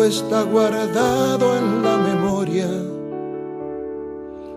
está 0.00 0.42
guardado 0.42 1.58
en 1.58 1.82
la 1.82 1.98
memoria. 1.98 2.66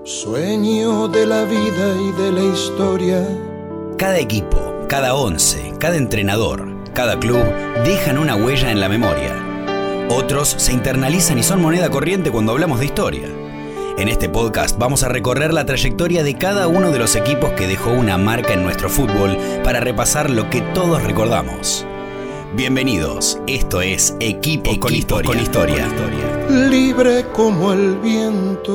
Sueño 0.04 1.10
de 1.10 1.26
la 1.26 1.44
vida 1.44 2.02
y 2.02 2.12
de 2.14 2.32
la 2.32 2.44
historia. 2.44 3.28
Cada 3.98 4.18
equipo, 4.18 4.86
cada 4.88 5.14
once, 5.16 5.74
cada 5.78 5.98
entrenador, 5.98 6.66
cada 6.94 7.20
club 7.20 7.44
dejan 7.84 8.18
una 8.18 8.36
huella 8.38 8.72
en 8.72 8.80
la 8.80 8.88
memoria. 8.88 9.36
Otros 10.10 10.56
se 10.58 10.72
internalizan 10.72 11.38
y 11.38 11.44
son 11.44 11.62
moneda 11.62 11.90
corriente 11.90 12.32
cuando 12.32 12.54
hablamos 12.54 12.80
de 12.80 12.86
historia. 12.86 13.28
En 13.98 14.08
este 14.08 14.30
podcast 14.30 14.78
vamos 14.78 15.04
a 15.04 15.10
recorrer 15.10 15.54
la 15.54 15.66
trayectoria 15.66 16.24
de 16.24 16.38
cada 16.38 16.68
uno 16.68 16.92
de 16.92 17.00
los 17.00 17.16
equipos 17.16 17.52
que 17.52 17.68
dejó 17.68 17.92
una 17.92 18.18
marca 18.18 18.54
en 18.54 18.64
nuestro 18.64 18.90
fútbol 18.90 19.38
para 19.64 19.82
repasar 19.82 20.30
lo 20.30 20.50
que 20.50 20.62
todos 20.62 21.04
recordamos. 21.04 21.86
Bienvenidos, 22.56 23.38
esto 23.48 23.82
es 23.82 24.16
Equipo, 24.22 24.80
con, 24.80 24.96
historia. 24.96 25.28
con 25.30 25.38
historia. 25.42 25.90
Libre 26.50 27.26
como 27.34 27.74
el 27.74 27.98
viento. 27.98 28.72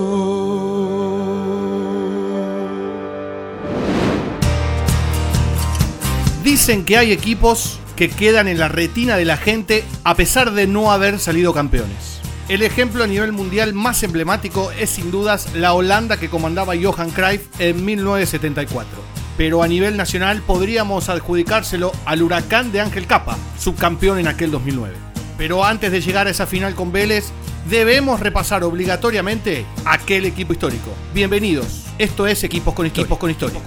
Dicen 6.44 6.84
que 6.84 6.98
hay 6.98 7.12
equipos 7.12 7.80
que 7.96 8.10
quedan 8.10 8.48
en 8.48 8.58
la 8.58 8.68
retina 8.68 9.16
de 9.16 9.24
la 9.24 9.38
gente 9.38 9.82
a 10.04 10.14
pesar 10.14 10.52
de 10.52 10.66
no 10.66 10.92
haber 10.92 11.18
salido 11.18 11.54
campeones. 11.54 12.20
El 12.50 12.60
ejemplo 12.60 13.02
a 13.02 13.06
nivel 13.06 13.32
mundial 13.32 13.72
más 13.72 14.02
emblemático 14.02 14.70
es 14.72 14.90
sin 14.90 15.10
dudas 15.10 15.54
la 15.54 15.72
Holanda 15.72 16.18
que 16.18 16.28
comandaba 16.28 16.74
Johan 16.78 17.08
Cruyff 17.12 17.46
en 17.58 17.82
1974. 17.82 19.09
Pero 19.40 19.62
a 19.62 19.68
nivel 19.68 19.96
nacional 19.96 20.42
podríamos 20.42 21.08
adjudicárselo 21.08 21.92
al 22.04 22.22
huracán 22.22 22.72
de 22.72 22.82
Ángel 22.82 23.06
Capa, 23.06 23.38
subcampeón 23.58 24.18
en 24.18 24.28
aquel 24.28 24.50
2009. 24.50 24.94
Pero 25.38 25.64
antes 25.64 25.90
de 25.90 26.02
llegar 26.02 26.26
a 26.26 26.30
esa 26.30 26.46
final 26.46 26.74
con 26.74 26.92
Vélez, 26.92 27.30
debemos 27.70 28.20
repasar 28.20 28.64
obligatoriamente 28.64 29.64
aquel 29.86 30.26
equipo 30.26 30.52
histórico. 30.52 30.90
Bienvenidos, 31.14 31.86
esto 31.96 32.26
es 32.26 32.44
Equipos 32.44 32.74
con 32.74 32.84
Historia. 32.84 33.04
Equipos 33.04 33.18
con 33.18 33.30
Historia. 33.30 33.60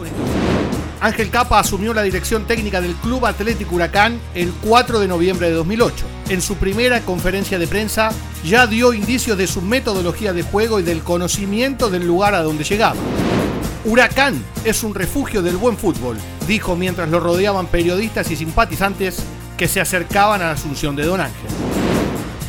Ángel 1.01 1.31
Capa 1.31 1.57
asumió 1.57 1.91
la 1.95 2.03
dirección 2.03 2.45
técnica 2.45 2.79
del 2.79 2.93
Club 2.93 3.25
Atlético 3.25 3.73
Huracán 3.73 4.19
el 4.35 4.51
4 4.51 4.99
de 4.99 5.07
noviembre 5.07 5.49
de 5.49 5.55
2008. 5.55 6.05
En 6.29 6.43
su 6.43 6.57
primera 6.57 7.01
conferencia 7.01 7.57
de 7.57 7.65
prensa 7.65 8.11
ya 8.45 8.67
dio 8.67 8.93
indicios 8.93 9.39
de 9.39 9.47
su 9.47 9.63
metodología 9.63 10.33
de 10.33 10.43
juego 10.43 10.79
y 10.79 10.83
del 10.83 11.01
conocimiento 11.01 11.89
del 11.89 12.05
lugar 12.05 12.35
a 12.35 12.43
donde 12.43 12.63
llegaba. 12.63 12.99
Huracán 13.85 14.41
es 14.63 14.81
un 14.83 14.95
refugio 14.95 15.41
del 15.41 15.57
buen 15.57 15.77
fútbol, 15.77 16.17
dijo 16.47 16.77
mientras 16.77 17.09
lo 17.09 17.19
rodeaban 17.19 17.67
periodistas 17.67 18.31
y 18.31 18.37
simpatizantes 18.37 19.17
que 19.57 19.67
se 19.67 19.81
acercaban 19.81 20.41
a 20.41 20.45
la 20.45 20.51
asunción 20.51 20.95
de 20.95 21.03
Don 21.03 21.19
Ángel. 21.19 21.49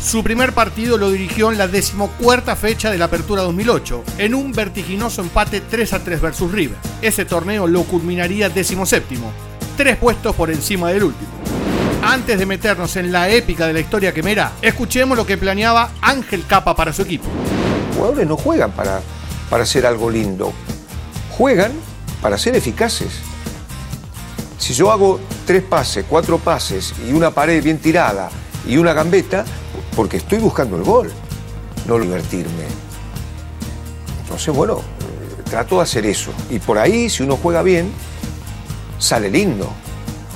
Su 0.00 0.22
primer 0.22 0.52
partido 0.52 0.96
lo 0.96 1.10
dirigió 1.10 1.50
en 1.50 1.58
la 1.58 1.66
decimocuarta 1.66 2.54
fecha 2.54 2.90
de 2.90 2.98
la 2.98 3.06
Apertura 3.06 3.42
2008, 3.42 4.04
en 4.18 4.34
un 4.34 4.52
vertiginoso 4.52 5.22
empate 5.22 5.60
3 5.60 5.94
a 5.94 6.04
3 6.04 6.20
versus 6.20 6.52
River. 6.52 6.76
Ese 7.02 7.24
torneo 7.24 7.66
lo 7.66 7.82
culminaría 7.82 8.48
decimoséptimo, 8.48 9.32
tres 9.76 9.96
puestos 9.96 10.36
por 10.36 10.50
encima 10.50 10.90
del 10.90 11.04
último. 11.04 11.30
Antes 12.04 12.38
de 12.38 12.46
meternos 12.46 12.94
en 12.94 13.10
la 13.10 13.28
épica 13.30 13.66
de 13.66 13.72
la 13.72 13.80
historia 13.80 14.14
quemera, 14.14 14.52
escuchemos 14.62 15.16
lo 15.16 15.26
que 15.26 15.38
planeaba 15.38 15.90
Ángel 16.00 16.44
Capa 16.46 16.76
para 16.76 16.92
su 16.92 17.02
equipo. 17.02 17.24
Jugadores 17.96 18.28
no 18.28 18.36
juegan 18.36 18.70
para, 18.70 19.00
para 19.48 19.64
hacer 19.64 19.86
algo 19.86 20.10
lindo, 20.10 20.52
juegan 21.36 21.72
para 22.22 22.38
ser 22.38 22.54
eficaces. 22.56 23.10
Si 24.58 24.72
yo 24.72 24.90
hago 24.90 25.20
tres 25.46 25.62
pases, 25.62 26.04
cuatro 26.08 26.38
pases 26.38 26.94
y 27.06 27.12
una 27.12 27.30
pared 27.30 27.62
bien 27.62 27.78
tirada 27.78 28.30
y 28.66 28.76
una 28.76 28.92
gambeta, 28.92 29.44
porque 29.94 30.16
estoy 30.16 30.38
buscando 30.38 30.76
el 30.76 30.84
gol, 30.84 31.12
no 31.86 31.98
divertirme. 31.98 32.64
Entonces, 34.22 34.54
bueno, 34.54 34.78
eh, 34.78 35.42
trato 35.44 35.76
de 35.76 35.82
hacer 35.82 36.06
eso. 36.06 36.32
Y 36.50 36.58
por 36.58 36.78
ahí, 36.78 37.10
si 37.10 37.22
uno 37.22 37.36
juega 37.36 37.62
bien, 37.62 37.92
sale 38.98 39.28
lindo. 39.28 39.68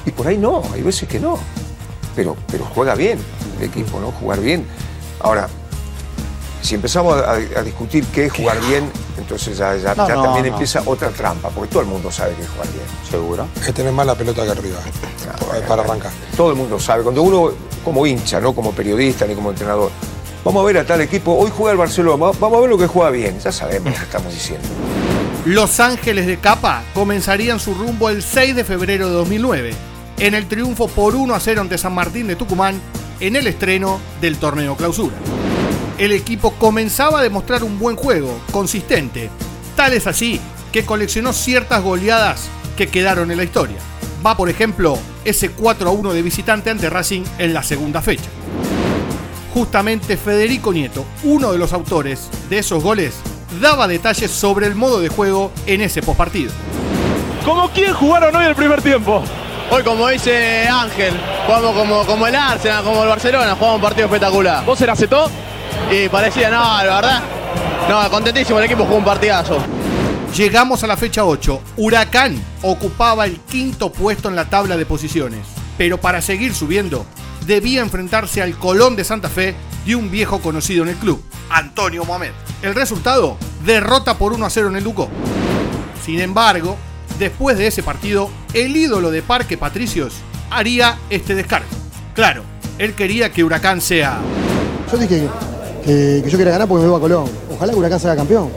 Y 0.04 0.10
por 0.10 0.26
ahí 0.26 0.36
no, 0.36 0.62
hay 0.72 0.82
veces 0.82 1.08
que 1.08 1.18
no. 1.18 1.38
Pero, 2.14 2.36
pero 2.50 2.64
juega 2.66 2.94
bien 2.94 3.18
el 3.58 3.64
equipo, 3.64 3.98
¿no? 4.00 4.10
Jugar 4.12 4.40
bien. 4.40 4.66
Ahora, 5.20 5.48
si 6.62 6.74
empezamos 6.74 7.16
a, 7.22 7.32
a 7.32 7.62
discutir 7.62 8.04
qué 8.06 8.26
es 8.26 8.32
jugar 8.32 8.58
bien, 8.68 8.90
entonces 9.16 9.56
ya, 9.56 9.76
ya- 9.76 9.94
No, 9.94 10.08
ya 10.08 10.14
no, 10.14 10.22
también 10.24 10.46
no. 10.46 10.52
empieza 10.52 10.82
otra 10.84 11.08
trampa, 11.10 11.48
porque 11.50 11.70
todo 11.70 11.82
el 11.82 11.88
mundo 11.88 12.10
sabe 12.10 12.34
que 12.34 12.42
es 12.42 12.48
jugar 12.48 12.68
bien. 12.72 12.84
Seguro. 13.10 13.46
Es 13.66 13.72
tener 13.74 13.92
más 13.92 14.06
la 14.06 14.14
pelota 14.14 14.44
que 14.44 14.50
arriba 14.50 14.78
para, 15.50 15.66
para 15.66 15.82
arrancar. 15.82 16.10
Todo 16.36 16.50
el 16.50 16.56
mundo 16.56 16.78
sabe. 16.80 17.02
Cuando 17.02 17.22
uno, 17.22 17.50
como 17.84 18.06
hincha, 18.06 18.40
no 18.40 18.52
como 18.54 18.72
periodista 18.72 19.26
ni 19.26 19.34
como 19.34 19.50
entrenador, 19.50 19.90
vamos 20.44 20.62
a 20.62 20.66
ver 20.66 20.78
a 20.78 20.84
tal 20.86 21.00
equipo, 21.00 21.32
hoy 21.34 21.50
juega 21.56 21.72
el 21.72 21.78
Barcelona, 21.78 22.26
va- 22.26 22.32
vamos 22.38 22.58
a 22.58 22.60
ver 22.62 22.70
lo 22.70 22.78
que 22.78 22.86
juega 22.86 23.10
bien. 23.10 23.38
Ya 23.40 23.52
sabemos 23.52 23.92
lo 23.92 23.96
que 23.98 24.04
estamos 24.04 24.32
diciendo. 24.32 24.66
Los 25.44 25.80
Ángeles 25.80 26.26
de 26.26 26.38
Capa 26.38 26.82
comenzarían 26.92 27.58
su 27.60 27.72
rumbo 27.74 28.10
el 28.10 28.22
6 28.22 28.54
de 28.56 28.64
febrero 28.64 29.06
de 29.06 29.12
2009, 29.14 29.70
en 30.18 30.34
el 30.34 30.46
triunfo 30.48 30.88
por 30.88 31.14
1 31.14 31.34
a 31.34 31.40
0 31.40 31.60
ante 31.62 31.78
San 31.78 31.94
Martín 31.94 32.26
de 32.26 32.36
Tucumán 32.36 32.80
en 33.20 33.36
el 33.36 33.46
estreno 33.46 33.98
del 34.20 34.36
torneo 34.38 34.76
clausura. 34.76 35.14
El 35.98 36.12
equipo 36.12 36.52
comenzaba 36.52 37.18
a 37.18 37.22
demostrar 37.24 37.64
un 37.64 37.76
buen 37.76 37.96
juego, 37.96 38.40
consistente, 38.52 39.30
tal 39.74 39.92
es 39.94 40.06
así 40.06 40.40
que 40.70 40.84
coleccionó 40.84 41.32
ciertas 41.32 41.82
goleadas 41.82 42.48
que 42.76 42.86
quedaron 42.86 43.32
en 43.32 43.36
la 43.36 43.42
historia. 43.42 43.78
Va 44.24 44.36
por 44.36 44.48
ejemplo 44.48 44.96
ese 45.24 45.50
4 45.50 45.88
a 45.88 45.92
1 45.92 46.12
de 46.12 46.22
visitante 46.22 46.70
ante 46.70 46.88
Racing 46.88 47.24
en 47.38 47.52
la 47.52 47.64
segunda 47.64 48.00
fecha. 48.00 48.30
Justamente 49.52 50.16
Federico 50.16 50.72
Nieto, 50.72 51.04
uno 51.24 51.50
de 51.50 51.58
los 51.58 51.72
autores 51.72 52.28
de 52.48 52.58
esos 52.58 52.80
goles, 52.80 53.16
daba 53.60 53.88
detalles 53.88 54.30
sobre 54.30 54.68
el 54.68 54.76
modo 54.76 55.00
de 55.00 55.08
juego 55.08 55.50
en 55.66 55.80
ese 55.80 56.00
postpartido. 56.00 56.52
¿Cómo 57.44 57.70
quién 57.70 57.92
jugaron 57.92 58.36
hoy 58.36 58.46
el 58.46 58.54
primer 58.54 58.82
tiempo? 58.82 59.24
Hoy, 59.72 59.82
como 59.82 60.06
dice 60.06 60.68
Ángel, 60.68 61.14
jugamos 61.44 61.74
como, 61.74 62.06
como 62.06 62.26
el 62.28 62.36
Arsenal, 62.36 62.84
como 62.84 63.02
el 63.02 63.08
Barcelona, 63.08 63.56
jugamos 63.56 63.76
un 63.76 63.82
partido 63.82 64.06
espectacular. 64.06 64.64
¿Vos 64.64 64.80
eras 64.80 64.96
Zetó? 64.96 65.28
Y 65.90 66.08
parecía, 66.08 66.50
no, 66.50 66.62
la 66.84 66.94
verdad, 66.96 67.22
no, 67.88 68.10
contentísimo, 68.10 68.58
el 68.58 68.66
equipo 68.66 68.84
jugó 68.84 68.96
un 68.96 69.04
partidazo. 69.04 69.58
Llegamos 70.36 70.84
a 70.84 70.86
la 70.86 70.96
fecha 70.96 71.24
8. 71.24 71.62
Huracán 71.78 72.36
ocupaba 72.62 73.24
el 73.24 73.40
quinto 73.40 73.90
puesto 73.90 74.28
en 74.28 74.36
la 74.36 74.50
tabla 74.50 74.76
de 74.76 74.84
posiciones. 74.84 75.40
Pero 75.78 75.98
para 75.98 76.20
seguir 76.20 76.54
subiendo, 76.54 77.06
debía 77.46 77.80
enfrentarse 77.80 78.42
al 78.42 78.58
Colón 78.58 78.94
de 78.94 79.04
Santa 79.04 79.30
Fe 79.30 79.54
y 79.86 79.94
un 79.94 80.10
viejo 80.10 80.40
conocido 80.40 80.82
en 80.82 80.90
el 80.90 80.96
club, 80.96 81.22
Antonio 81.48 82.04
Mohamed. 82.04 82.32
El 82.62 82.74
resultado, 82.74 83.38
derrota 83.64 84.18
por 84.18 84.34
1 84.34 84.44
a 84.44 84.50
0 84.50 84.68
en 84.68 84.76
el 84.76 84.84
Ducó. 84.84 85.08
Sin 86.04 86.20
embargo, 86.20 86.76
después 87.18 87.56
de 87.56 87.68
ese 87.68 87.82
partido, 87.82 88.30
el 88.52 88.76
ídolo 88.76 89.10
de 89.10 89.22
Parque 89.22 89.56
Patricios 89.56 90.14
haría 90.50 90.98
este 91.08 91.34
descargo. 91.34 91.68
Claro, 92.14 92.42
él 92.78 92.94
quería 92.94 93.32
que 93.32 93.44
Huracán 93.44 93.80
sea 93.80 94.18
Yo 94.92 94.98
dije 94.98 95.28
que, 95.88 96.20
que 96.22 96.30
yo 96.30 96.36
quería 96.36 96.52
ganar 96.52 96.68
porque 96.68 96.82
me 96.82 96.88
iba 96.88 96.98
a 96.98 97.00
Colón. 97.00 97.24
Ojalá 97.54 97.72
que 97.72 97.78
Huracán 97.78 97.98
sea 98.00 98.14
campeón. 98.14 98.50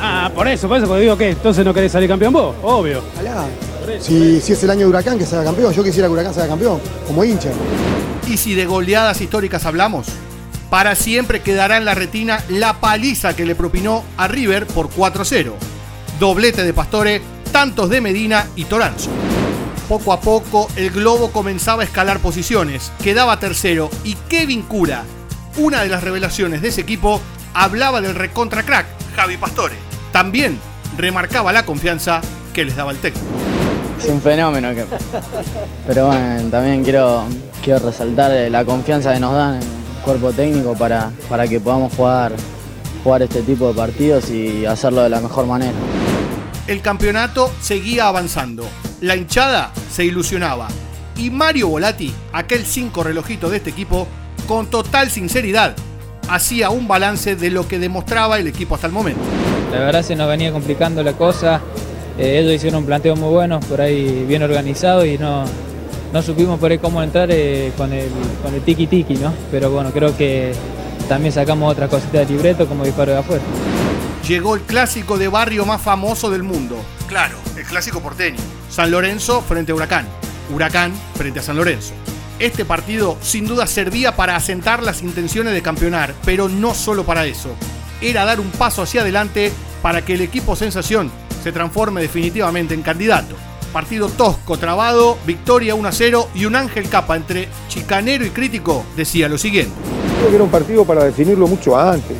Ah, 0.00 0.30
por 0.34 0.46
eso, 0.46 0.68
por 0.68 0.78
eso, 0.78 0.86
porque 0.86 1.02
digo 1.02 1.16
que 1.16 1.30
entonces 1.30 1.64
no 1.64 1.74
querés 1.74 1.92
salir 1.92 2.08
campeón 2.08 2.32
vos, 2.32 2.54
obvio. 2.62 3.02
Ojalá. 3.14 3.46
Si, 3.98 4.40
si 4.40 4.52
es 4.52 4.62
el 4.62 4.70
año 4.70 4.80
de 4.80 4.86
Huracán 4.86 5.18
que 5.18 5.26
sea 5.26 5.42
campeón, 5.42 5.72
yo 5.74 5.82
quisiera 5.82 6.06
que 6.06 6.12
Huracán 6.12 6.32
sea 6.32 6.46
campeón, 6.46 6.80
como 7.06 7.24
hincha. 7.24 7.50
Y 8.28 8.36
si 8.36 8.54
de 8.54 8.66
goleadas 8.66 9.20
históricas 9.20 9.66
hablamos, 9.66 10.06
para 10.70 10.94
siempre 10.94 11.42
quedará 11.42 11.76
en 11.76 11.84
la 11.84 11.94
retina 11.94 12.44
la 12.48 12.80
paliza 12.80 13.34
que 13.34 13.44
le 13.44 13.56
propinó 13.56 14.04
a 14.16 14.28
River 14.28 14.66
por 14.66 14.88
4-0. 14.90 15.52
Doblete 16.20 16.62
de 16.62 16.72
Pastore, 16.72 17.20
tantos 17.50 17.90
de 17.90 18.00
Medina 18.00 18.46
y 18.54 18.64
Toranzo. 18.64 19.10
Poco 19.88 20.12
a 20.12 20.20
poco 20.20 20.68
el 20.76 20.90
globo 20.90 21.32
comenzaba 21.32 21.82
a 21.82 21.84
escalar 21.84 22.20
posiciones, 22.20 22.92
quedaba 23.02 23.40
tercero 23.40 23.90
y 24.04 24.14
Kevin 24.28 24.62
Cura, 24.62 25.02
una 25.60 25.82
de 25.82 25.88
las 25.88 26.02
revelaciones 26.02 26.62
de 26.62 26.68
ese 26.68 26.80
equipo, 26.80 27.20
hablaba 27.52 28.00
del 28.00 28.14
recontra 28.14 28.62
crack 28.62 28.86
Javi 29.14 29.36
Pastore. 29.36 29.74
También 30.10 30.58
remarcaba 30.96 31.52
la 31.52 31.64
confianza 31.64 32.22
que 32.54 32.64
les 32.64 32.76
daba 32.76 32.92
el 32.92 32.98
técnico. 32.98 33.26
Es 33.98 34.08
un 34.08 34.22
fenómeno. 34.22 34.74
Que... 34.74 34.86
Pero 35.86 36.06
bueno, 36.06 36.48
también 36.50 36.82
quiero, 36.82 37.24
quiero 37.62 37.80
resaltar 37.80 38.32
eh, 38.32 38.48
la 38.48 38.64
confianza 38.64 39.12
que 39.12 39.20
nos 39.20 39.34
dan 39.34 39.56
en 39.56 39.62
el 39.62 40.02
cuerpo 40.02 40.32
técnico 40.32 40.74
para, 40.74 41.10
para 41.28 41.46
que 41.46 41.60
podamos 41.60 41.92
jugar, 41.94 42.32
jugar 43.04 43.22
este 43.22 43.42
tipo 43.42 43.68
de 43.68 43.74
partidos 43.74 44.30
y 44.30 44.64
hacerlo 44.64 45.02
de 45.02 45.10
la 45.10 45.20
mejor 45.20 45.46
manera. 45.46 45.76
El 46.66 46.80
campeonato 46.80 47.52
seguía 47.60 48.08
avanzando. 48.08 48.66
La 49.02 49.14
hinchada 49.14 49.72
se 49.90 50.06
ilusionaba. 50.06 50.68
Y 51.16 51.28
Mario 51.28 51.68
Volati, 51.68 52.14
aquel 52.32 52.64
cinco 52.64 53.02
relojito 53.02 53.50
de 53.50 53.58
este 53.58 53.68
equipo, 53.68 54.08
con 54.50 54.66
total 54.66 55.12
sinceridad, 55.12 55.76
hacía 56.28 56.70
un 56.70 56.88
balance 56.88 57.36
de 57.36 57.50
lo 57.50 57.68
que 57.68 57.78
demostraba 57.78 58.36
el 58.40 58.48
equipo 58.48 58.74
hasta 58.74 58.88
el 58.88 58.92
momento. 58.92 59.20
La 59.70 59.78
verdad 59.78 60.02
se 60.02 60.16
nos 60.16 60.26
venía 60.26 60.50
complicando 60.50 61.04
la 61.04 61.12
cosa. 61.12 61.60
Eh, 62.18 62.40
ellos 62.40 62.54
hicieron 62.54 62.80
un 62.80 62.86
planteo 62.86 63.14
muy 63.14 63.28
bueno, 63.28 63.60
por 63.60 63.80
ahí 63.80 64.24
bien 64.26 64.42
organizado 64.42 65.06
y 65.06 65.16
no, 65.18 65.44
no 66.12 66.20
supimos 66.20 66.58
por 66.58 66.72
ahí 66.72 66.78
cómo 66.78 67.00
entrar 67.00 67.28
eh, 67.30 67.70
con 67.76 67.92
el, 67.92 68.08
con 68.42 68.52
el 68.52 68.60
tiki 68.62 68.88
tiki, 68.88 69.14
¿no? 69.14 69.32
Pero 69.52 69.70
bueno, 69.70 69.92
creo 69.92 70.16
que 70.16 70.52
también 71.08 71.32
sacamos 71.32 71.70
otra 71.70 71.86
cosita 71.86 72.18
de 72.18 72.26
libreto 72.26 72.66
como 72.66 72.84
disparo 72.84 73.12
de 73.12 73.18
afuera. 73.18 73.44
Llegó 74.26 74.56
el 74.56 74.62
clásico 74.62 75.16
de 75.16 75.28
barrio 75.28 75.64
más 75.64 75.80
famoso 75.80 76.28
del 76.28 76.42
mundo. 76.42 76.74
Claro, 77.06 77.36
el 77.56 77.62
clásico 77.62 78.00
porteño. 78.00 78.40
San 78.68 78.90
Lorenzo 78.90 79.42
frente 79.42 79.70
a 79.70 79.76
Huracán. 79.76 80.08
Huracán 80.52 80.92
frente 81.14 81.38
a 81.38 81.42
San 81.44 81.56
Lorenzo. 81.56 81.94
Este 82.40 82.64
partido 82.64 83.18
sin 83.20 83.46
duda 83.46 83.66
servía 83.66 84.16
para 84.16 84.34
asentar 84.34 84.82
las 84.82 85.02
intenciones 85.02 85.52
de 85.52 85.60
campeonar, 85.60 86.14
pero 86.24 86.48
no 86.48 86.74
solo 86.74 87.04
para 87.04 87.26
eso. 87.26 87.50
Era 88.00 88.24
dar 88.24 88.40
un 88.40 88.50
paso 88.50 88.80
hacia 88.80 89.02
adelante 89.02 89.52
para 89.82 90.02
que 90.06 90.14
el 90.14 90.22
equipo 90.22 90.56
Sensación 90.56 91.10
se 91.44 91.52
transforme 91.52 92.00
definitivamente 92.00 92.72
en 92.72 92.80
candidato. 92.80 93.36
Partido 93.74 94.08
tosco, 94.08 94.56
trabado, 94.56 95.18
victoria 95.26 95.74
1 95.74 95.86
a 95.86 95.92
0 95.92 96.28
y 96.34 96.46
un 96.46 96.56
Ángel 96.56 96.88
Capa 96.88 97.14
entre 97.14 97.46
chicanero 97.68 98.24
y 98.24 98.30
crítico 98.30 98.86
decía 98.96 99.28
lo 99.28 99.36
siguiente. 99.36 99.74
Creo 100.18 100.30
que 100.30 100.34
era 100.36 100.44
un 100.44 100.50
partido 100.50 100.86
para 100.86 101.04
definirlo 101.04 101.46
mucho 101.46 101.78
antes 101.78 102.16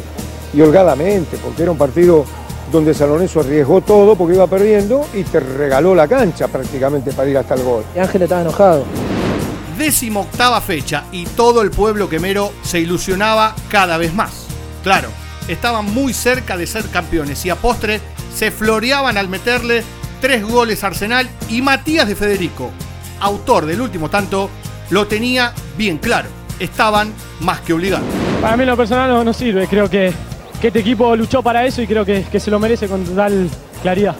y 0.52 0.60
holgadamente, 0.60 1.38
porque 1.38 1.62
era 1.62 1.72
un 1.72 1.78
partido 1.78 2.26
donde 2.70 2.92
San 2.92 3.08
Lorenzo 3.08 3.40
arriesgó 3.40 3.80
todo 3.80 4.14
porque 4.16 4.34
iba 4.34 4.46
perdiendo 4.46 5.06
y 5.14 5.22
te 5.22 5.40
regaló 5.40 5.94
la 5.94 6.06
cancha 6.06 6.46
prácticamente 6.46 7.10
para 7.12 7.30
ir 7.30 7.38
hasta 7.38 7.54
el 7.54 7.62
gol. 7.62 7.84
Y 7.96 8.00
Ángel 8.00 8.20
estaba 8.20 8.42
enojado. 8.42 8.84
Décimo 9.80 10.20
octava 10.20 10.60
fecha 10.60 11.04
y 11.10 11.24
todo 11.24 11.62
el 11.62 11.70
pueblo 11.70 12.10
quemero 12.10 12.52
se 12.60 12.80
ilusionaba 12.80 13.56
cada 13.70 13.96
vez 13.96 14.12
más. 14.12 14.46
Claro, 14.82 15.08
estaban 15.48 15.86
muy 15.86 16.12
cerca 16.12 16.58
de 16.58 16.66
ser 16.66 16.84
campeones 16.90 17.46
y 17.46 17.48
a 17.48 17.56
postre 17.56 17.98
se 18.36 18.50
floreaban 18.50 19.16
al 19.16 19.28
meterle 19.28 19.82
tres 20.20 20.44
goles 20.44 20.84
a 20.84 20.88
Arsenal 20.88 21.30
y 21.48 21.62
Matías 21.62 22.06
de 22.06 22.14
Federico, 22.14 22.70
autor 23.20 23.64
del 23.64 23.80
último 23.80 24.10
tanto, 24.10 24.50
lo 24.90 25.06
tenía 25.06 25.54
bien 25.78 25.96
claro. 25.96 26.28
Estaban 26.58 27.10
más 27.40 27.60
que 27.60 27.72
obligados. 27.72 28.04
Para 28.42 28.58
mí 28.58 28.66
lo 28.66 28.76
personal 28.76 29.08
no, 29.08 29.24
no 29.24 29.32
sirve, 29.32 29.66
creo 29.66 29.88
que, 29.88 30.12
que 30.60 30.66
este 30.66 30.80
equipo 30.80 31.16
luchó 31.16 31.42
para 31.42 31.64
eso 31.64 31.80
y 31.80 31.86
creo 31.86 32.04
que, 32.04 32.24
que 32.30 32.38
se 32.38 32.50
lo 32.50 32.60
merece 32.60 32.86
con 32.86 33.02
total 33.02 33.48
claridad. 33.80 34.14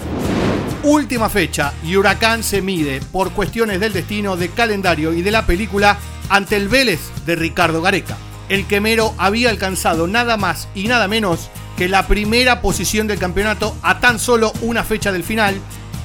Última 0.83 1.29
fecha 1.29 1.75
y 1.85 1.97
Huracán 1.97 2.43
se 2.43 2.63
mide 2.63 3.03
por 3.13 3.33
cuestiones 3.33 3.81
del 3.81 3.93
destino, 3.93 4.39
de 4.39 4.49
calendario 4.49 5.13
y 5.13 5.21
de 5.21 5.31
la 5.31 5.45
película 5.45 5.99
ante 6.31 6.57
el 6.57 6.69
Vélez 6.69 7.01
de 7.27 7.37
Ricardo 7.37 7.83
Gareca. 7.83 8.17
El 8.49 8.67
quemero 8.67 9.15
había 9.19 9.51
alcanzado 9.51 10.07
nada 10.07 10.39
más 10.39 10.69
y 10.75 10.89
nada 10.89 11.07
menos 11.07 11.51
que 11.77 11.87
la 11.87 12.07
primera 12.07 12.63
posición 12.63 13.07
del 13.07 13.19
campeonato 13.19 13.77
a 13.83 14.01
tan 14.01 14.19
solo 14.19 14.55
una 14.63 14.83
fecha 14.83 15.13
del 15.13 15.23
final. 15.23 15.61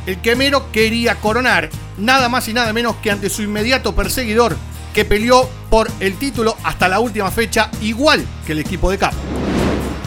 El 0.07 0.19
quemero 0.19 0.69
quería 0.73 1.15
coronar 1.15 1.69
nada 1.97 2.27
más 2.27 2.49
y 2.49 2.53
nada 2.53 2.73
menos 2.73 2.97
que 2.97 3.11
ante 3.11 3.29
su 3.29 3.43
inmediato 3.43 3.95
perseguidor 3.95 4.57
que 4.93 5.05
peleó 5.05 5.49
por 5.69 5.89
el 6.01 6.17
título 6.17 6.57
hasta 6.63 6.89
la 6.89 6.99
última 6.99 7.31
fecha 7.31 7.71
igual 7.81 8.25
que 8.45 8.51
el 8.51 8.59
equipo 8.59 8.91
de 8.91 8.97
Capa. 8.97 9.15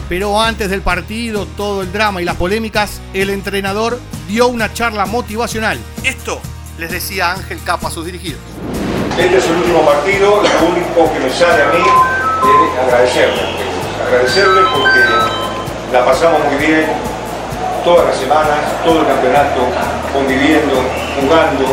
Pero 0.09 0.41
antes 0.41 0.71
del 0.71 0.81
partido, 0.81 1.45
todo 1.55 1.83
el 1.83 1.91
drama 1.91 2.19
y 2.19 2.25
las 2.25 2.35
polémicas, 2.35 2.99
el 3.13 3.29
entrenador 3.29 3.99
dio 4.27 4.47
una 4.47 4.73
charla 4.73 5.05
motivacional. 5.05 5.77
Esto 6.03 6.41
les 6.79 6.89
decía 6.89 7.31
Ángel 7.31 7.59
Capa 7.63 7.89
a 7.89 7.91
sus 7.91 8.05
dirigidos. 8.05 8.39
Este 9.19 9.37
es 9.37 9.45
el 9.45 9.57
último 9.57 9.85
partido, 9.85 10.41
lo 10.41 10.67
único 10.67 11.13
que 11.13 11.19
me 11.19 11.29
sale 11.29 11.61
a 11.61 11.67
mí 11.67 11.83
es 11.83 12.79
agradecerle. 12.87 13.41
Agradecerle 14.07 14.61
porque 14.73 14.99
la 15.93 16.05
pasamos 16.05 16.39
muy 16.45 16.65
bien 16.65 16.85
todas 17.83 18.07
las 18.07 18.17
semanas, 18.17 18.57
todo 18.83 19.01
el 19.01 19.07
campeonato, 19.07 19.61
conviviendo, 20.11 20.75
jugando. 21.21 21.65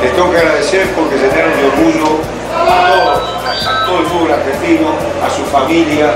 Les 0.00 0.14
tengo 0.14 0.30
que 0.30 0.38
agradecer 0.38 0.88
porque 0.94 1.18
se 1.18 1.26
llenaron 1.26 1.56
de 1.56 1.64
orgullo 1.66 2.20
a 2.54 2.86
todos, 2.86 3.66
a 3.66 3.86
todo 3.86 3.98
el 3.98 4.06
fútbol 4.06 4.32
argentino, 4.32 4.88
a 5.24 5.30
su 5.30 5.42
familia, 5.50 6.14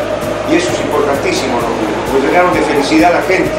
y 0.50 0.54
eso 0.54 0.70
es 0.72 0.80
importantísimo, 0.80 1.58
nos 2.12 2.22
llenaron 2.22 2.54
de 2.54 2.62
felicidad 2.62 3.12
a 3.12 3.20
la 3.20 3.22
gente, 3.22 3.50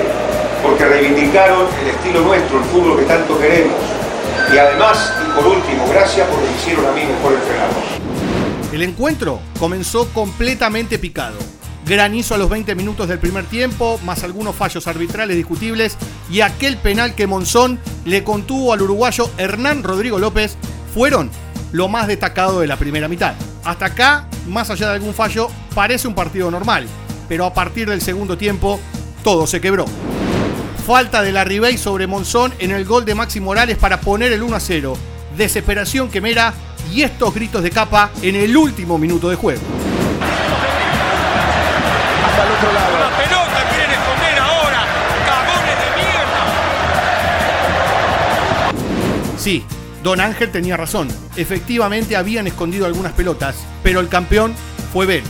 porque 0.63 0.85
reivindicaron 0.85 1.67
el 1.81 1.87
estilo 1.89 2.21
nuestro, 2.21 2.59
el 2.59 2.65
fútbol 2.65 2.99
que 2.99 3.05
tanto 3.05 3.37
queremos. 3.39 3.75
Y 4.53 4.57
además, 4.57 5.13
y 5.21 5.35
por 5.35 5.47
último, 5.47 5.87
gracias 5.89 6.27
porque 6.29 6.45
me 6.49 6.55
hicieron 6.55 6.85
a 6.85 6.91
mí 6.91 7.01
mejor 7.01 7.33
entrenador. 7.33 7.83
El 8.71 8.81
encuentro 8.83 9.39
comenzó 9.59 10.07
completamente 10.13 10.99
picado. 10.99 11.37
Granizo 11.85 12.35
a 12.35 12.37
los 12.37 12.49
20 12.49 12.75
minutos 12.75 13.07
del 13.07 13.17
primer 13.17 13.45
tiempo, 13.45 13.99
más 14.03 14.23
algunos 14.23 14.55
fallos 14.55 14.87
arbitrales 14.87 15.37
discutibles 15.37 15.97
y 16.29 16.41
aquel 16.41 16.77
penal 16.77 17.15
que 17.15 17.27
Monzón 17.27 17.79
le 18.05 18.23
contuvo 18.25 18.73
al 18.73 18.81
uruguayo 18.81 19.29
Hernán 19.37 19.83
Rodrigo 19.83 20.19
López 20.19 20.57
fueron 20.93 21.31
lo 21.71 21.87
más 21.87 22.07
destacado 22.07 22.59
de 22.59 22.67
la 22.67 22.75
primera 22.75 23.07
mitad. 23.07 23.35
Hasta 23.67 23.85
acá, 23.87 24.25
más 24.47 24.69
allá 24.69 24.87
de 24.87 24.93
algún 24.93 25.13
fallo, 25.13 25.49
parece 25.75 26.07
un 26.07 26.15
partido 26.15 26.49
normal, 26.49 26.87
pero 27.27 27.43
a 27.45 27.53
partir 27.53 27.89
del 27.89 28.01
segundo 28.01 28.37
tiempo 28.37 28.79
todo 29.25 29.45
se 29.45 29.59
quebró. 29.59 29.83
Falta 30.85 31.21
de 31.21 31.33
la 31.33 31.43
Ribey 31.43 31.77
sobre 31.77 32.07
Monzón 32.07 32.53
en 32.59 32.71
el 32.71 32.85
gol 32.85 33.03
de 33.03 33.13
Maxi 33.13 33.41
Morales 33.41 33.77
para 33.77 33.99
poner 33.99 34.31
el 34.31 34.41
1 34.41 34.55
a 34.55 34.61
0. 34.61 34.97
Desesperación 35.35 36.09
quemera 36.09 36.53
y 36.93 37.01
estos 37.01 37.33
gritos 37.33 37.61
de 37.61 37.69
capa 37.69 38.09
en 38.21 38.37
el 38.37 38.55
último 38.55 38.97
minuto 38.97 39.29
de 39.29 39.35
juego. 39.35 39.59
Hasta 42.25 42.43
el 42.45 42.51
otro 42.53 42.71
lado. 42.71 42.99
La 42.99 43.17
pelota 43.17 43.69
quieren 43.69 43.91
esconder 43.91 44.39
ahora. 44.39 44.85
Cagones 45.27 45.75
de 45.81 45.87
mierda. 45.97 46.41
Sí, 49.37 49.65
Don 50.03 50.21
Ángel 50.21 50.51
tenía 50.51 50.77
razón. 50.77 51.07
Efectivamente 51.35 52.15
habían 52.15 52.47
escondido 52.47 52.85
algunas 52.85 53.13
pelotas, 53.13 53.55
pero 53.83 53.99
el 53.99 54.07
campeón 54.09 54.53
fue 54.93 55.05
Vélez. 55.05 55.27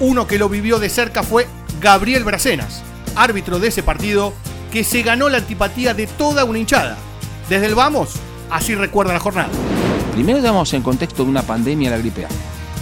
Uno 0.00 0.26
que 0.26 0.38
lo 0.38 0.48
vivió 0.48 0.78
de 0.78 0.88
cerca 0.90 1.22
fue 1.22 1.46
Gabriel 1.80 2.24
Bracenas, 2.24 2.82
árbitro 3.16 3.58
de 3.58 3.68
ese 3.68 3.82
partido, 3.82 4.32
que 4.72 4.84
se 4.84 5.02
ganó 5.02 5.28
la 5.28 5.38
antipatía 5.38 5.94
de 5.94 6.06
toda 6.06 6.44
una 6.44 6.58
hinchada. 6.58 6.96
Desde 7.48 7.66
el 7.66 7.74
vamos, 7.74 8.10
así 8.50 8.74
recuerda 8.74 9.12
la 9.12 9.20
jornada. 9.20 9.48
Primero 10.12 10.38
estábamos 10.38 10.72
en 10.74 10.82
contexto 10.82 11.24
de 11.24 11.30
una 11.30 11.42
pandemia 11.42 11.90
de 11.90 11.96
la 11.96 12.00
gripe 12.02 12.24
A. 12.26 12.28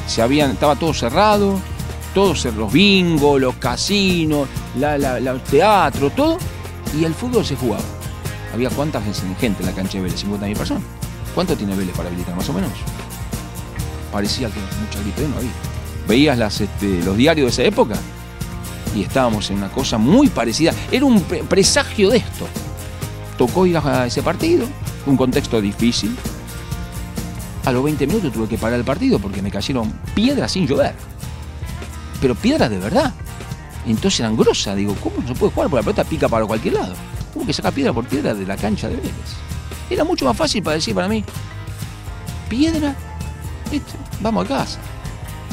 Se 0.08 0.20
habían, 0.22 0.52
estaba 0.52 0.76
todo 0.76 0.92
cerrado, 0.94 1.58
todos 2.14 2.44
los 2.44 2.72
bingos, 2.72 3.40
los 3.40 3.54
casinos, 3.56 4.48
la, 4.78 4.98
la, 4.98 5.20
la- 5.20 5.30
el 5.32 5.40
teatro, 5.40 6.10
todo, 6.10 6.38
y 6.98 7.04
el 7.04 7.14
fútbol 7.14 7.44
se 7.44 7.56
jugaba. 7.56 7.82
Había 8.52 8.70
cuántas 8.70 9.02
gente 9.40 9.60
en 9.62 9.66
la 9.66 9.72
cancha 9.72 9.98
de 9.98 10.04
Vélez, 10.04 10.24
50.000 10.24 10.56
personas. 10.56 10.82
¿Cuánto 11.34 11.56
tiene 11.56 11.74
Vélez 11.74 11.96
para 11.96 12.08
habilitar, 12.08 12.36
más 12.36 12.48
o 12.48 12.52
menos? 12.52 12.70
Parecía 14.12 14.48
que 14.48 14.60
mucha 14.60 15.00
gripe 15.00 15.26
no 15.28 15.36
había. 15.38 15.50
Veías 16.06 16.60
este, 16.60 17.02
los 17.02 17.16
diarios 17.16 17.46
de 17.46 17.62
esa 17.62 17.68
época 17.68 17.94
y 18.94 19.02
estábamos 19.02 19.50
en 19.50 19.56
una 19.58 19.70
cosa 19.70 19.96
muy 19.96 20.28
parecida. 20.28 20.72
Era 20.90 21.06
un 21.06 21.22
pre- 21.22 21.42
presagio 21.44 22.10
de 22.10 22.18
esto. 22.18 22.46
Tocó 23.38 23.64
ir 23.64 23.78
a 23.78 24.06
ese 24.06 24.22
partido, 24.22 24.66
un 25.06 25.16
contexto 25.16 25.60
difícil. 25.60 26.14
A 27.64 27.72
los 27.72 27.82
20 27.84 28.06
minutos 28.06 28.32
tuve 28.32 28.48
que 28.48 28.58
parar 28.58 28.78
el 28.78 28.84
partido 28.84 29.18
porque 29.18 29.40
me 29.40 29.50
cayeron 29.50 29.90
piedras 30.14 30.52
sin 30.52 30.66
llover. 30.66 30.94
Pero 32.20 32.34
piedras 32.34 32.68
de 32.68 32.78
verdad. 32.78 33.14
Entonces 33.86 34.20
eran 34.20 34.36
grosas. 34.36 34.76
Digo, 34.76 34.94
¿cómo 35.02 35.16
no 35.22 35.28
se 35.28 35.34
puede 35.34 35.52
jugar? 35.52 35.70
Porque 35.70 35.80
la 35.86 35.92
pelota 35.92 36.04
pica 36.08 36.28
para 36.28 36.44
cualquier 36.44 36.74
lado. 36.74 36.94
Hubo 37.34 37.46
que 37.46 37.52
sacar 37.52 37.72
piedra 37.72 37.92
por 37.92 38.06
piedra 38.06 38.34
de 38.34 38.46
la 38.46 38.56
cancha 38.56 38.88
de 38.88 38.96
Vélez. 38.96 39.12
Era 39.88 40.04
mucho 40.04 40.24
más 40.24 40.36
fácil 40.36 40.62
para 40.62 40.76
decir 40.76 40.94
para 40.94 41.08
mí, 41.08 41.24
piedra, 42.48 42.94
listo, 43.70 43.92
vamos 44.20 44.44
a 44.44 44.48
casa. 44.48 44.78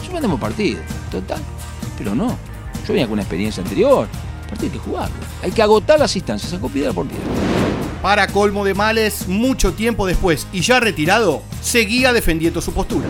Suspendemos 0.01 0.39
partido, 0.39 0.81
total. 1.11 1.41
Pero 1.97 2.15
no, 2.15 2.37
yo 2.87 2.93
venía 2.93 3.05
con 3.05 3.13
una 3.13 3.21
experiencia 3.21 3.63
anterior. 3.63 4.07
Partido 4.49 4.71
hay 4.73 4.79
que 4.79 4.85
jugarlo. 4.85 5.15
Hay 5.43 5.51
que 5.51 5.61
agotar 5.61 5.99
las 5.99 6.15
instancias, 6.15 6.51
sacó 6.51 6.69
piedra 6.69 6.93
por 6.93 7.07
piedra. 7.07 7.25
Para 8.01 8.27
colmo 8.27 8.63
de 8.63 8.73
males, 8.73 9.27
mucho 9.27 9.73
tiempo 9.73 10.07
después 10.07 10.47
y 10.53 10.61
ya 10.61 10.79
retirado, 10.79 11.41
seguía 11.61 12.13
defendiendo 12.13 12.61
su 12.61 12.71
postura. 12.71 13.07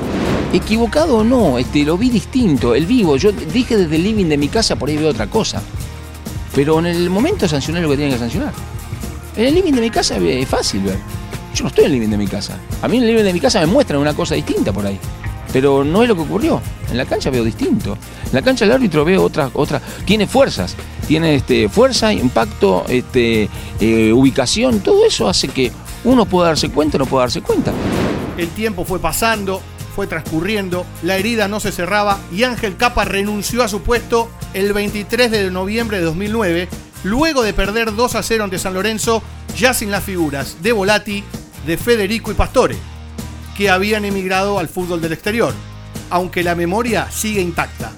Equivocado 0.52 1.18
o 1.18 1.24
no, 1.24 1.60
este, 1.60 1.84
lo 1.84 1.96
vi 1.96 2.10
distinto, 2.10 2.74
el 2.74 2.88
vivo. 2.88 3.16
Yo 3.18 3.32
dije 3.32 3.78
desde 3.78 3.96
el 3.96 4.04
living 4.04 4.26
de 4.26 4.38
mi 4.38 4.48
casa, 4.48 4.76
por 4.78 4.90
ahí 4.90 4.98
veo 4.98 5.10
otra 5.10 5.28
cosa. 5.28 5.62
Pero 6.56 6.80
en 6.80 6.88
el 6.88 7.10
momento 7.10 7.48
sancioné 7.48 7.82
lo 7.82 7.90
que 7.90 7.98
tenía 7.98 8.14
que 8.14 8.20
sancionar. 8.20 8.54
En 9.36 9.46
el 9.46 9.56
living 9.56 9.74
de 9.74 9.82
mi 9.82 9.90
casa 9.90 10.18
es 10.18 10.48
fácil 10.48 10.82
ver. 10.82 10.98
Yo 11.56 11.64
no 11.64 11.70
estoy 11.70 11.86
en 11.86 11.92
el 11.92 12.00
living 12.00 12.10
de 12.10 12.18
mi 12.18 12.28
casa. 12.28 12.58
A 12.82 12.88
mí 12.88 12.98
en 12.98 13.04
el 13.04 13.10
living 13.10 13.24
de 13.24 13.34
mi 13.34 13.40
casa 13.40 13.60
me 13.60 13.68
muestran 13.68 14.00
una 14.00 14.14
cosa 14.14 14.36
distinta 14.36 14.72
por 14.72 14.86
ahí. 14.86 15.00
Pero 15.52 15.84
no 15.84 16.04
es 16.04 16.10
lo 16.10 16.16
que 16.16 16.22
ocurrió. 16.22 16.62
En 16.92 16.98
la 16.98 17.06
cancha 17.06 17.30
veo 17.30 17.44
distinto. 17.44 17.98
En 18.26 18.34
la 18.34 18.42
cancha 18.42 18.66
del 18.66 18.74
árbitro 18.74 19.04
veo 19.04 19.24
otra, 19.24 19.50
otra. 19.54 19.82
Tiene 20.06 20.28
fuerzas. 20.28 20.76
Tiene 21.08 21.36
este, 21.36 21.70
fuerza, 21.70 22.14
impacto, 22.14 22.86
este, 22.88 23.50
eh, 23.80 24.14
ubicación. 24.14 24.82
Todo 24.82 25.06
eso 25.06 25.28
hace 25.28 25.48
que 25.48 25.72
uno 26.04 26.26
pueda 26.26 26.50
darse 26.50 26.70
cuenta 26.70 26.98
o 26.98 27.00
no 27.00 27.06
pueda 27.06 27.24
darse 27.24 27.42
cuenta. 27.42 27.74
El 28.38 28.50
tiempo 28.50 28.86
fue 28.86 29.00
pasando, 29.00 29.62
fue 29.96 30.08
transcurriendo, 30.08 30.86
la 31.04 31.18
herida 31.18 31.48
no 31.48 31.60
se 31.60 31.72
cerraba 31.72 32.20
y 32.32 32.44
Ángel 32.44 32.78
Capa 32.78 33.06
renunció 33.06 33.64
a 33.64 33.68
su 33.68 33.82
puesto 33.82 34.30
el 34.54 34.74
23 34.74 35.32
de 35.32 35.52
noviembre 35.52 35.98
de 35.98 36.06
2009, 36.06 36.68
luego 37.04 37.44
de 37.44 37.54
perder 37.54 37.96
2 37.96 38.16
a 38.16 38.24
0 38.24 38.44
ante 38.44 38.60
San 38.60 38.74
Lorenzo, 38.74 39.22
ya 39.56 39.74
sin 39.74 39.92
las 39.92 40.04
figuras 40.04 40.58
de 40.62 40.72
Volati, 40.72 41.24
de 41.66 41.78
Federico 41.78 42.32
y 42.32 42.36
Pastore, 42.36 42.76
que 43.58 43.70
habían 43.70 44.06
emigrado 44.06 44.60
al 44.60 44.68
fútbol 44.68 45.02
del 45.02 45.14
exterior, 45.14 45.54
aunque 46.10 46.44
la 46.44 46.56
memoria 46.56 47.08
sigue 47.12 47.42
intacta. 47.42 47.92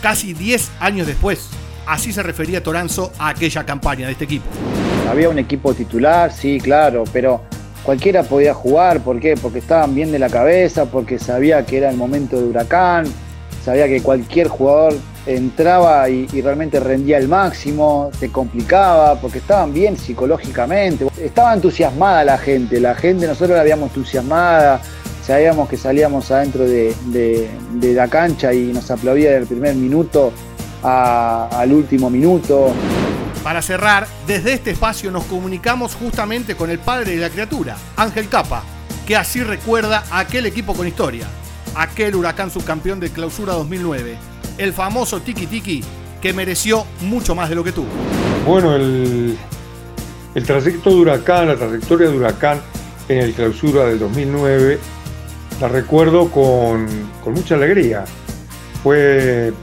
casi 0.00 0.32
10 0.32 0.70
años 0.80 1.06
después. 1.06 1.48
Así 1.86 2.12
se 2.12 2.22
refería 2.22 2.62
Toranzo 2.62 3.12
a 3.18 3.28
aquella 3.28 3.66
campaña 3.66 4.06
de 4.06 4.12
este 4.12 4.24
equipo. 4.24 4.46
Había 5.10 5.28
un 5.28 5.38
equipo 5.38 5.74
titular, 5.74 6.32
sí, 6.32 6.58
claro, 6.58 7.04
pero 7.12 7.42
cualquiera 7.82 8.22
podía 8.22 8.54
jugar. 8.54 9.00
¿Por 9.00 9.20
qué? 9.20 9.34
Porque 9.36 9.58
estaban 9.58 9.94
bien 9.94 10.10
de 10.12 10.18
la 10.18 10.30
cabeza, 10.30 10.86
porque 10.86 11.18
sabía 11.18 11.66
que 11.66 11.78
era 11.78 11.90
el 11.90 11.96
momento 11.96 12.40
de 12.40 12.44
huracán, 12.44 13.04
sabía 13.62 13.88
que 13.88 14.00
cualquier 14.00 14.48
jugador 14.48 14.94
entraba 15.26 16.08
y, 16.08 16.26
realmente 16.40 16.80
rendía 16.80 17.18
el 17.18 17.28
máximo, 17.28 18.10
se 18.18 18.30
complicaba, 18.30 19.20
porque 19.20 19.38
estaban 19.38 19.72
bien 19.72 19.96
psicológicamente, 19.96 21.06
estaba 21.20 21.54
entusiasmada 21.54 22.24
la 22.24 22.38
gente, 22.38 22.80
la 22.80 22.94
gente, 22.94 23.26
nosotros 23.26 23.56
la 23.56 23.60
habíamos 23.60 23.88
entusiasmada, 23.90 24.80
sabíamos 25.24 25.68
que 25.68 25.76
salíamos 25.76 26.30
adentro 26.30 26.64
de, 26.64 27.50
la 27.80 28.08
cancha 28.08 28.52
y 28.52 28.72
nos 28.72 28.90
aplaudía 28.90 29.32
del 29.32 29.46
primer 29.46 29.74
minuto 29.74 30.32
al 30.82 31.72
último 31.72 32.08
minuto. 32.08 32.72
Para 33.42 33.62
cerrar, 33.62 34.06
desde 34.26 34.52
este 34.52 34.70
espacio 34.70 35.10
nos 35.10 35.24
comunicamos 35.24 35.94
justamente 35.94 36.56
con 36.56 36.70
el 36.70 36.78
padre 36.78 37.12
de 37.12 37.22
la 37.22 37.30
criatura, 37.30 37.76
Ángel 37.96 38.28
Capa, 38.28 38.62
que 39.06 39.16
así 39.16 39.42
recuerda 39.42 40.04
aquel 40.10 40.46
equipo 40.46 40.74
con 40.74 40.86
historia, 40.86 41.26
aquel 41.74 42.16
huracán 42.16 42.50
subcampeón 42.50 43.00
de 43.00 43.10
clausura 43.10 43.54
2009 43.54 44.29
el 44.60 44.74
famoso 44.74 45.20
Tiki 45.20 45.46
Tiki 45.46 45.82
que 46.20 46.34
mereció 46.34 46.84
mucho 47.00 47.34
más 47.34 47.48
de 47.48 47.54
lo 47.54 47.64
que 47.64 47.72
tuvo. 47.72 47.88
Bueno, 48.46 48.76
el, 48.76 49.38
trayecto 50.44 50.90
de 50.90 50.96
Huracán, 50.96 51.48
la 51.48 51.56
trayectoria 51.56 52.10
de 52.10 52.16
Huracán 52.16 52.60
en 53.08 53.18
el 53.20 53.32
clausura 53.32 53.86
del 53.86 53.98
2009, 53.98 54.78
la 55.62 55.68
recuerdo 55.68 56.30
con, 56.30 56.86
con 57.24 57.32
mucha 57.32 57.54
alegría. 57.54 58.04
Fue, 58.82 59.54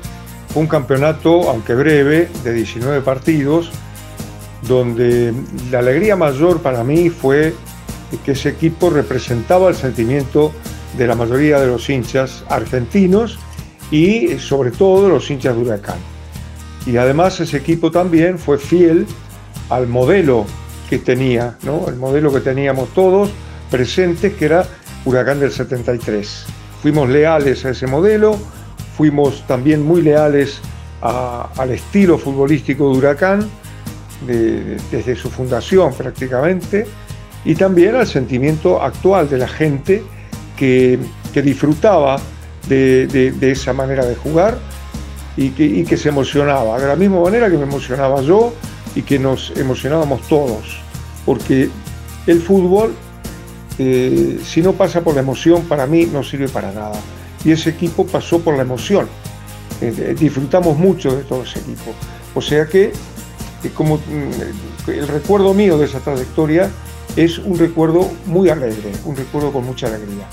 fue, 0.50 0.62
un 0.64 0.68
campeonato, 0.68 1.48
aunque 1.48 1.76
breve, 1.76 2.28
de 2.44 2.54
19 2.54 3.02
partidos, 3.02 3.70
donde 4.64 5.32
la 5.70 5.80
alegría 5.80 6.16
mayor 6.16 6.62
para 6.62 6.84
mí 6.84 7.12
fue 7.12 7.54
que 8.26 8.32
ese 8.32 8.50
equipo 8.50 8.90
representaba 8.90 9.70
el 9.70 9.76
sentimiento 9.76 10.52
de 10.98 11.06
la 11.06 11.14
mayoría 11.14 11.60
de 11.60 11.68
los 11.68 11.88
hinchas 11.88 12.44
argentinos 12.50 13.38
y 13.92 14.38
sobre 14.40 14.72
todo 14.72 15.10
los 15.10 15.30
hinchas 15.30 15.56
de 15.56 15.62
Huracán. 15.62 15.98
Y 16.86 16.98
además 16.98 17.40
ese 17.40 17.58
equipo 17.58 17.92
también 17.92 18.40
fue 18.40 18.58
fiel 18.58 19.06
al 19.70 19.88
modelo 19.88 20.46
que 20.90 21.00
tenía, 21.00 21.58
¿no? 21.64 21.88
el 21.90 21.96
modelo 21.96 22.32
que 22.32 22.40
teníamos 22.40 22.90
todos 22.94 23.30
presentes, 23.70 24.34
que 24.34 24.46
era 24.46 24.66
Huracán 25.06 25.40
del 25.40 25.52
73. 25.52 26.46
Fuimos 26.82 27.10
leales 27.10 27.66
a 27.66 27.72
ese 27.72 27.88
modelo, 27.88 28.38
fuimos 28.96 29.46
también 29.48 29.86
muy 29.86 30.02
leales 30.02 30.62
al 31.02 31.72
estilo 31.72 32.18
futbolístico 32.18 32.92
de 32.92 32.98
Huracán, 32.98 33.50
de, 34.26 34.78
desde 34.92 35.16
su 35.16 35.30
fundación 35.30 35.94
prácticamente, 35.94 36.88
y 37.46 37.56
también 37.56 37.96
al 37.96 38.08
sentimiento 38.08 38.82
actual 38.82 39.30
de 39.30 39.38
la 39.38 39.48
gente 39.48 40.04
que, 40.56 40.98
que 41.34 41.42
disfrutaba 41.42 42.18
de, 42.68 43.08
de, 43.08 43.52
esa 43.52 43.74
manera 43.74 44.06
de 44.06 44.16
jugar 44.16 44.58
y 45.36 45.50
que, 45.50 45.86
que, 45.86 45.98
se 45.98 46.10
emocionaba, 46.10 46.80
de 46.80 46.88
la 46.88 46.96
misma 46.96 47.20
manera 47.22 47.50
que 47.50 47.58
me 47.58 47.64
emocionaba 47.64 48.22
yo 48.22 48.54
y 48.96 49.04
que 49.04 49.20
nos 49.20 49.52
emocionábamos 49.56 50.22
todos, 50.28 50.80
porque 51.26 51.70
el 52.26 52.42
fútbol, 52.42 52.94
eh, 53.80 54.40
si 54.44 54.62
no 54.62 54.74
pasa 54.74 55.02
por 55.02 55.16
la 55.16 55.22
emoción, 55.22 55.64
para 55.64 55.88
mí 55.88 56.06
no 56.06 56.24
sirve 56.24 56.50
para 56.50 56.72
nada. 56.72 57.00
Y 57.46 57.52
ese 57.52 57.70
equipo 57.70 58.06
pasó 58.06 58.40
por 58.40 58.56
la 58.56 58.64
emoción. 58.64 59.08
Eh, 59.82 60.16
disfrutamos 60.20 60.78
mucho 60.78 61.16
de 61.16 61.24
todo 61.24 61.44
ese 61.44 61.60
equipo. 61.60 61.94
O 62.34 62.42
sea 62.42 62.66
que, 62.66 62.86
eh, 62.86 63.72
como 63.74 63.98
mm, 63.98 64.90
el 64.92 65.08
recuerdo 65.08 65.54
mío 65.54 65.78
de 65.78 65.86
esa 65.86 66.00
trayectoria 66.00 66.70
es 67.16 67.38
un 67.38 67.58
recuerdo 67.58 68.10
muy 68.26 68.50
alegre, 68.50 68.92
un 69.06 69.16
recuerdo 69.16 69.52
con 69.52 69.66
mucha 69.66 69.88
alegría. 69.88 70.28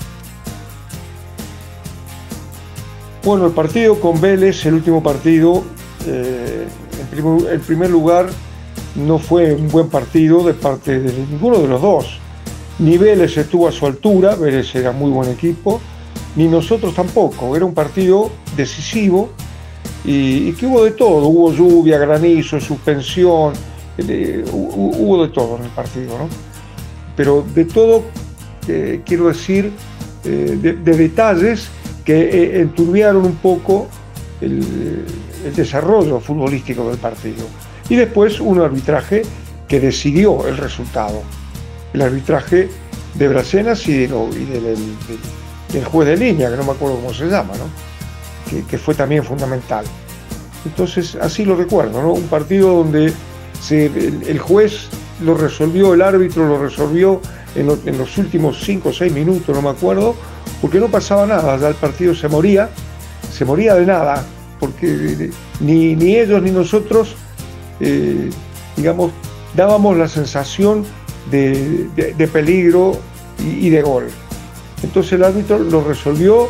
Bueno, 3.25 3.47
el 3.47 3.53
partido 3.53 3.99
con 3.99 4.21
Vélez, 4.21 4.67
el 4.67 4.75
último 4.75 5.01
partido, 5.01 5.63
eh, 6.05 6.67
en, 7.01 7.59
primer, 7.61 7.89
lugar, 7.89 8.27
no 8.93 9.17
fue 9.17 9.55
un 9.55 9.67
buen 9.67 9.89
partido 9.89 10.43
de 10.43 10.53
parte 10.53 10.99
de 10.99 11.11
ninguno 11.11 11.57
de 11.57 11.67
los 11.67 11.81
dos. 11.81 12.19
Ni 12.77 12.99
Vélez 12.99 13.35
estuvo 13.35 13.67
a 13.67 13.71
su 13.71 13.87
altura, 13.87 14.35
Vélez 14.35 14.75
era 14.75 14.91
muy 14.91 15.09
buen 15.09 15.31
equipo, 15.31 15.81
ni 16.35 16.47
nosotros 16.47 16.93
tampoco. 16.93 17.55
Era 17.55 17.65
un 17.65 17.73
partido 17.73 18.29
decisivo 18.55 19.31
y, 20.03 20.51
que 20.53 20.67
hubo 20.67 20.83
de 20.83 20.91
todo. 20.91 21.25
Hubo 21.25 21.51
lluvia, 21.51 21.97
granizo, 21.97 22.59
suspensión, 22.61 23.53
eh, 23.97 24.45
hubo 24.51 25.25
de 25.25 25.33
todo 25.33 25.57
en 25.57 25.63
el 25.63 25.71
partido. 25.71 26.15
¿no? 26.19 26.29
Pero 27.15 27.43
de 27.55 27.65
todo, 27.65 28.03
eh, 28.67 29.01
quiero 29.03 29.29
decir, 29.29 29.71
eh, 30.25 30.59
de 30.61 30.95
detalles 30.95 31.71
que 32.05 32.61
enturbiaron 32.61 33.25
un 33.25 33.35
poco 33.35 33.87
el, 34.39 35.05
desarrollo 35.55 36.19
futbolístico 36.19 36.87
del 36.89 36.97
partido. 36.97 37.45
Y 37.87 37.95
después 37.95 38.39
un 38.39 38.59
arbitraje 38.61 39.21
que 39.67 39.79
decidió 39.79 40.47
el 40.47 40.57
resultado. 40.57 41.21
El 41.93 42.01
arbitraje 42.01 42.69
de 43.13 43.27
Bracenas 43.27 43.87
y, 43.87 43.93
de, 43.93 44.05
y 44.05 45.73
del, 45.73 45.85
juez 45.85 46.07
de 46.07 46.17
línea, 46.17 46.49
que 46.49 46.57
no 46.57 46.63
me 46.63 46.71
acuerdo 46.71 46.95
cómo 46.95 47.13
se 47.13 47.27
llama, 47.27 47.53
¿no? 47.57 48.65
que, 48.67 48.77
fue 48.77 48.95
también 48.95 49.23
fundamental. 49.23 49.85
Entonces, 50.65 51.15
así 51.15 51.45
lo 51.45 51.55
recuerdo, 51.55 52.01
¿no? 52.01 52.13
un 52.13 52.27
partido 52.27 52.83
donde 52.83 53.13
el, 53.69 54.39
juez 54.39 54.87
lo 55.23 55.35
resolvió, 55.35 55.93
el 55.93 56.01
árbitro 56.01 56.47
lo 56.47 56.57
resolvió 56.57 57.21
en, 57.55 57.69
en 57.85 57.97
los 57.99 58.17
últimos 58.17 58.63
5 58.63 58.89
o 58.89 58.93
6 58.93 59.13
minutos, 59.13 59.55
no 59.55 59.61
me 59.61 59.69
acuerdo, 59.69 60.15
porque 60.61 60.79
no 60.79 60.87
pasaba 60.87 61.25
nada, 61.25 61.57
ya 61.57 61.67
el 61.67 61.75
partido 61.75 62.15
se 62.15 62.27
moría, 62.27 62.69
se 63.31 63.45
moría 63.45 63.75
de 63.75 63.85
nada, 63.85 64.23
porque 64.59 65.29
ni, 65.59 65.95
ni 65.95 66.15
ellos 66.15 66.41
ni 66.41 66.51
nosotros, 66.51 67.15
eh, 67.79 68.29
digamos, 68.75 69.11
dábamos 69.55 69.97
la 69.97 70.07
sensación 70.07 70.85
de, 71.31 71.87
de, 71.95 72.27
peligro 72.27 72.97
y, 73.39 73.67
y, 73.67 73.69
de 73.69 73.81
gol. 73.81 74.07
Entonces 74.83 75.13
el 75.13 75.23
árbitro 75.23 75.59
lo 75.59 75.83
resolvió 75.83 76.47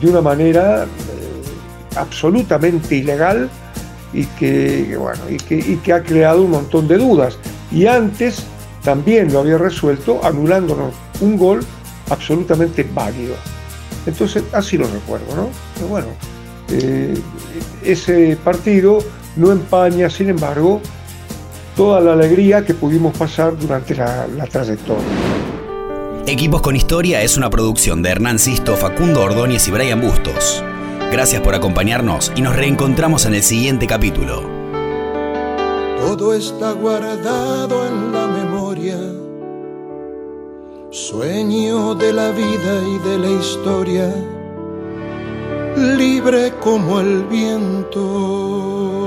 de 0.00 0.08
una 0.08 0.20
manera 0.20 0.84
eh, 0.84 1.96
absolutamente 1.96 2.96
ilegal 2.96 3.50
y 4.12 4.24
que, 4.26 4.96
bueno, 4.98 5.22
y 5.28 5.36
que, 5.36 5.56
y 5.56 5.76
que 5.82 5.92
ha 5.92 6.02
creado 6.02 6.42
un 6.42 6.52
montón 6.52 6.88
de 6.88 6.98
dudas. 6.98 7.38
Y 7.70 7.86
antes 7.86 8.44
también 8.82 9.32
lo 9.32 9.40
había 9.40 9.58
resuelto 9.58 10.20
anulándonos 10.24 10.94
un 11.20 11.36
gol 11.36 11.64
absolutamente 12.10 12.86
válido. 12.94 13.34
Entonces, 14.06 14.44
así 14.52 14.76
lo 14.76 14.86
recuerdo, 14.86 15.34
¿no? 15.34 15.48
Pero 15.74 15.88
bueno, 15.88 16.06
eh, 16.70 17.14
ese 17.82 18.36
partido 18.42 18.98
no 19.36 19.52
empaña, 19.52 20.10
sin 20.10 20.28
embargo, 20.28 20.80
toda 21.76 22.00
la 22.00 22.12
alegría 22.12 22.64
que 22.64 22.74
pudimos 22.74 23.16
pasar 23.16 23.56
durante 23.58 23.94
la, 23.94 24.26
la 24.26 24.46
trayectoria. 24.46 25.04
Equipos 26.26 26.62
con 26.62 26.74
Historia 26.76 27.22
es 27.22 27.36
una 27.36 27.50
producción 27.50 28.02
de 28.02 28.10
Hernán 28.10 28.38
Sisto, 28.38 28.76
Facundo 28.76 29.22
Ordóñez 29.22 29.68
y 29.68 29.70
Brian 29.70 30.00
Bustos. 30.00 30.64
Gracias 31.12 31.42
por 31.42 31.54
acompañarnos 31.54 32.32
y 32.34 32.40
nos 32.40 32.56
reencontramos 32.56 33.26
en 33.26 33.34
el 33.34 33.42
siguiente 33.42 33.86
capítulo. 33.86 34.42
Todo 35.98 36.34
está 36.34 36.72
guardado 36.72 37.86
en 37.86 38.12
la 38.12 38.26
memoria 38.26 39.23
sueño 40.94 41.96
de 41.96 42.12
la 42.12 42.30
vida 42.30 42.80
y 42.86 42.98
de 42.98 43.18
la 43.18 43.28
historia, 43.28 44.14
libre 45.76 46.52
como 46.60 47.00
el 47.00 47.24
viento. 47.24 49.03